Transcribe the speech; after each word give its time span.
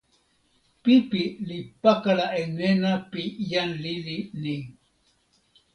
pipi 0.83 1.23
li 1.47 1.59
pakala 1.83 2.25
e 2.41 2.43
nena 2.57 2.91
pi 3.11 3.23
jan 3.49 3.69
lili 3.83 4.17
ni. 4.43 4.55